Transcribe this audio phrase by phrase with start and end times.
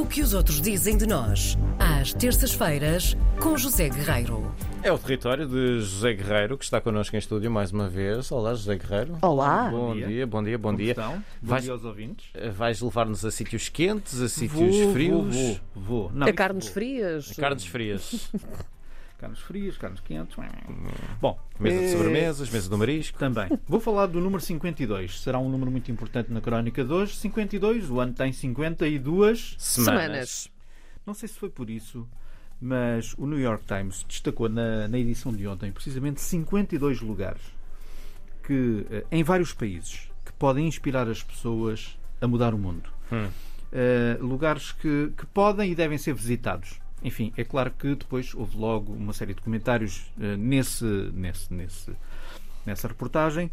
[0.00, 4.50] O que os outros dizem de nós, às terças-feiras, com José Guerreiro.
[4.82, 8.32] É o território de José Guerreiro, que está connosco em estúdio mais uma vez.
[8.32, 9.18] Olá, José Guerreiro.
[9.20, 9.68] Olá.
[9.70, 10.06] Bom dia.
[10.06, 10.92] dia, bom dia, bom Como dia.
[10.92, 11.12] estão?
[11.16, 12.26] Bom Vais- dia aos ouvintes.
[12.34, 16.12] Eh, Vais levar-nos a sítios quentes, a sítios Vou, frios, Vou, vou, vou.
[16.14, 16.74] Não, A carnes vou.
[16.74, 17.32] frias.
[17.32, 18.30] a carnes frias,
[19.20, 20.34] Carnes frias, carnes quentes.
[21.20, 23.18] Bom, mesa de eh, sobremesas, mesa do marisco.
[23.18, 23.50] Também.
[23.68, 25.20] Vou falar do número 52.
[25.20, 27.14] Será um número muito importante na crónica de hoje.
[27.16, 29.56] 52, o ano tem 52.
[29.58, 30.00] Semanas.
[30.00, 30.50] Semanas.
[31.04, 32.08] Não sei se foi por isso,
[32.58, 37.42] mas o New York Times destacou na, na edição de ontem precisamente 52 lugares
[38.42, 42.88] que, eh, em vários países que podem inspirar as pessoas a mudar o mundo.
[43.12, 43.28] Hum.
[43.70, 46.80] Eh, lugares que, que podem e devem ser visitados.
[47.02, 51.92] Enfim, é claro que depois houve logo uma série de comentários eh, nesse, nesse, nesse,
[52.66, 53.50] nessa reportagem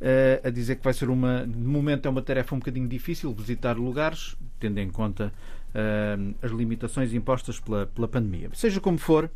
[0.00, 1.46] eh, a dizer que vai ser uma.
[1.46, 5.32] De momento é uma tarefa um bocadinho difícil visitar lugares, tendo em conta
[5.74, 8.50] eh, as limitações impostas pela, pela pandemia.
[8.52, 9.30] Seja como for,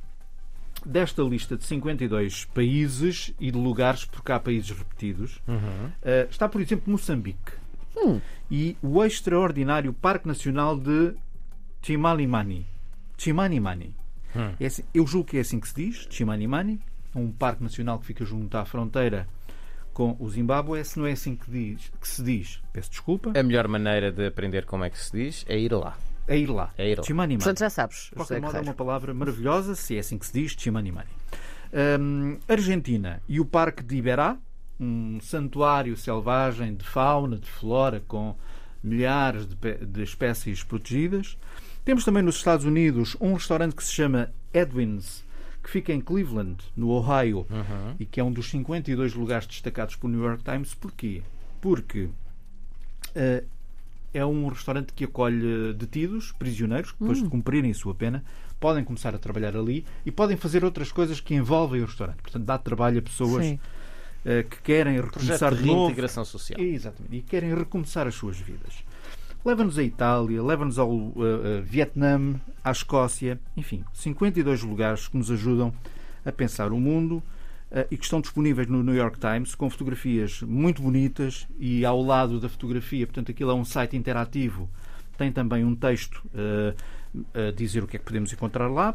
[0.85, 5.91] desta lista de 52 países e de lugares, porque há países repetidos, Uhum.
[6.29, 7.53] está, por exemplo, Moçambique
[7.97, 8.21] Hum.
[8.51, 11.15] e o extraordinário Parque Nacional de
[13.23, 13.95] Chimanimani.
[13.95, 13.97] Chimanimani.
[14.35, 14.55] Hum.
[14.59, 16.81] É assim- eu julgo que é assim que se diz, Chimanimani,
[17.15, 19.29] um parque nacional que fica junto à fronteira
[19.93, 20.83] com o Zimbábue.
[20.85, 24.27] Se não é assim que, diz, que se diz, peço desculpa, A melhor maneira de
[24.27, 25.97] aprender como é que se diz é ir lá.
[26.27, 26.73] é ir lá.
[26.79, 27.05] É ir lá.
[27.05, 27.39] Chimanimani.
[27.45, 30.33] Portanto, já sabes, De qualquer modo, é uma palavra maravilhosa, se é assim que se
[30.33, 31.11] diz, Chimanimani.
[32.01, 34.37] Hum, Argentina e o Parque de Iberá,
[34.81, 38.35] um santuário selvagem de fauna, de flora, com
[38.83, 39.57] milhares de,
[39.87, 41.37] de espécies protegidas.
[41.85, 45.25] Temos também nos Estados Unidos um restaurante que se chama Edwin's,
[45.63, 47.95] que fica em Cleveland, no Ohio, Uhum.
[47.99, 50.75] e que é um dos 52 lugares destacados pelo New York Times.
[50.75, 51.23] Porquê?
[51.61, 52.09] Porque
[53.15, 53.45] eh,
[54.15, 58.25] é um restaurante que acolhe detidos, prisioneiros, que depois de cumprirem a sua pena,
[58.61, 62.19] podem começar a trabalhar ali e podem fazer outras coisas que envolvem o restaurante.
[62.23, 63.59] Portanto, dá trabalho a pessoas Sim.
[64.25, 65.81] eh, que querem Projeto recomeçar de de novo.
[65.87, 66.61] reintegração social.
[66.61, 67.17] Exatamente.
[67.17, 68.85] E querem recomeçar as suas vidas.
[69.45, 75.33] Leva-nos à Itália, leva-nos ao uh, uh, Vietnã, à Escócia, enfim, 52 lugares que nos
[75.33, 75.73] ajudam
[76.25, 77.15] a pensar o mundo
[77.71, 82.01] uh, e que estão disponíveis no New York Times com fotografias muito bonitas e ao
[82.01, 84.71] lado da fotografia, portanto, aquilo é um site interativo,
[85.19, 86.23] tem também um texto
[87.35, 88.95] a dizer o que é que podemos encontrar lá.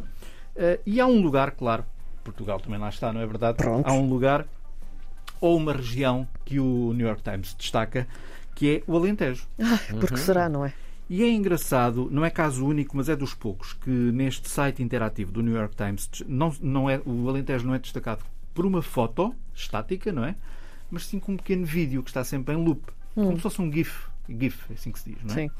[0.85, 1.85] E há um lugar, claro,
[2.23, 3.57] Portugal também lá está, não é verdade?
[3.57, 3.87] Pronto.
[3.87, 4.45] Há um lugar
[5.39, 8.07] ou uma região que o New York Times destaca,
[8.57, 9.47] que é o Alentejo.
[10.01, 10.73] Porque será, não é?
[11.07, 15.31] E é engraçado, não é caso único, mas é dos poucos, que neste site interativo
[15.31, 18.25] do New York Times não, não é, o Alentejo não é destacado
[18.55, 20.35] por uma foto estática, não é?
[20.89, 22.81] Mas sim com um pequeno vídeo que está sempre em loop.
[23.13, 24.07] Como se fosse um GIF.
[24.27, 25.43] GIF, é assim que se diz, não é?
[25.43, 25.51] Sim.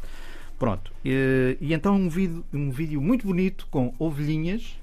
[0.57, 0.91] Pronto.
[1.05, 4.75] E, e então um vídeo, um vídeo muito bonito com ovelhinhas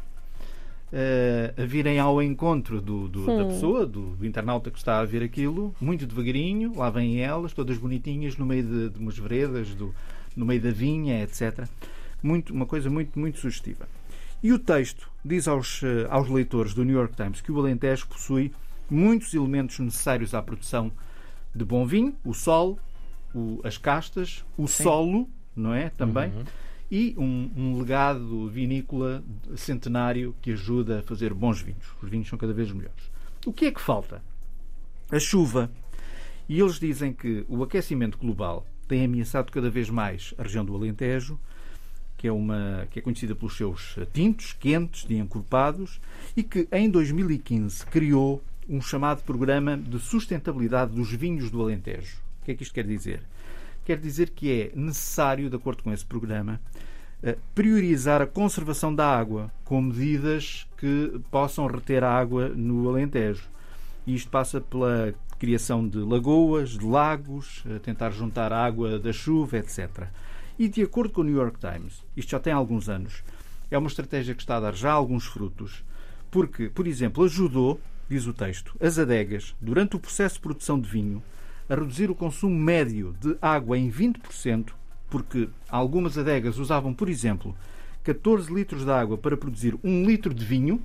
[1.61, 5.23] a virem ao encontro do, do- da pessoa, do, do internauta que está a ver
[5.23, 9.69] aquilo, muito devagarinho, lá vêm elas, todas bonitinhas, no meio de, de umas veredas,
[10.37, 11.67] no meio da vinha, etc.
[12.23, 13.89] Muito, uma coisa muito, muito sugestiva.
[14.43, 18.07] E o texto diz aos, eh, aos leitores do New York Times que o Alentejo
[18.07, 18.53] possui
[18.91, 20.93] muitos elementos necessários à produção
[21.55, 22.79] de bom vinho, o sol,
[23.35, 25.89] o- as castas, o solo, não é?
[25.91, 26.31] Também.
[26.91, 29.25] E um, um legado vinícola
[29.57, 31.87] centenário que ajuda a fazer bons vinhos.
[32.03, 33.11] Os vinhos são cada vez melhores.
[33.47, 34.23] O que é que falta?
[35.11, 35.71] A chuva.
[36.49, 40.75] E eles dizem que o aquecimento global tem ameaçado cada vez mais a região do
[40.75, 41.39] Alentejo,
[42.17, 46.01] que é, uma, que é conhecida pelos seus tintos quentes e encorpados,
[46.37, 52.17] e que em 2015 criou um chamado Programa de Sustentabilidade dos Vinhos do Alentejo.
[52.41, 53.23] O que é que isto quer dizer?
[53.85, 56.61] Quer dizer que é necessário, de acordo com esse programa,
[57.23, 63.49] eh, priorizar a conservação da água com medidas que possam reter a água no Alentejo.
[64.07, 69.13] E isto passa pela criação de lagoas, de lagos, eh, tentar juntar a água da
[69.13, 70.09] chuva, etc.
[70.59, 73.23] E de acordo com o New York Times, isto já tem alguns anos,
[73.71, 75.85] é uma estratégia que está a dar já alguns frutos,
[76.31, 80.89] porque, por exemplo, ajudou, diz o texto, as adegas, durante o processo de produção de
[80.89, 81.23] vinho,
[81.69, 84.71] a reduzir o consumo médio de água em 20%,
[85.09, 87.55] porque algumas adegas usavam, por exemplo,
[88.03, 90.81] 14 litros de água para produzir 1 litro de vinho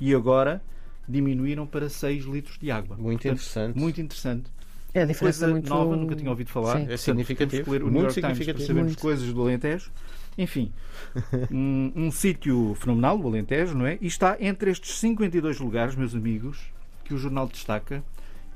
[0.00, 0.62] e agora
[1.08, 2.96] diminuíram para 6 litros de água.
[2.96, 3.78] Muito interessante.
[3.78, 4.50] Muito interessante.
[4.92, 6.72] É a Uma diferença coisa muito nova, nunca tinha ouvido falar.
[6.72, 6.78] Sim.
[6.78, 7.70] É Portanto, significativo.
[7.70, 8.66] ler o Muito New York Times para significativo.
[8.66, 9.00] sabermos Muito.
[9.02, 9.90] coisas do Alentejo.
[10.38, 10.72] Enfim,
[11.50, 13.98] um, um sítio fenomenal, o Alentejo, não é?
[14.00, 16.58] E está entre estes 52 lugares, meus amigos,
[17.04, 18.02] que o jornal destaca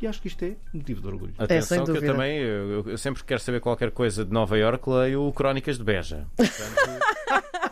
[0.00, 1.32] E acho que isto é motivo de orgulho.
[1.38, 4.32] É, sem Atenção, que eu também, eu, eu sempre que quero saber qualquer coisa de
[4.32, 6.26] Nova Iorque, leio o Crónicas de Beja.
[6.37, 7.00] Portanto,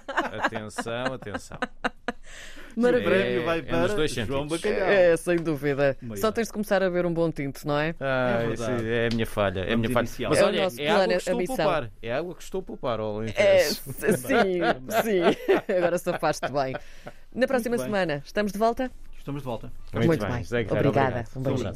[0.44, 1.58] atenção, atenção.
[2.74, 3.10] O Maravilha.
[3.10, 4.46] prémio vai é para dois João.
[4.46, 4.78] Bacalhau.
[4.88, 5.94] É, sem dúvida.
[6.00, 6.16] Maior.
[6.16, 7.94] Só tens de começar a ver um bom tinto, não é?
[8.00, 9.60] Ah, É é a minha falha.
[9.60, 10.08] É a minha falha.
[10.30, 11.56] Mas É o olha, nosso é água plano, que a estou a missão.
[11.56, 11.90] poupar.
[12.02, 13.00] É água que estou a poupar.
[13.00, 13.82] Ao É, sim,
[15.02, 15.72] sim.
[15.76, 16.74] Agora safaste bem.
[17.34, 17.84] Na próxima bem.
[17.84, 18.90] semana, estamos de volta?
[19.18, 19.70] Estamos de volta.
[19.92, 20.30] Muito, Muito bem.
[20.32, 20.66] bem.
[20.70, 20.88] Obrigada.
[20.88, 21.28] obrigado.
[21.36, 21.72] Um beijinho.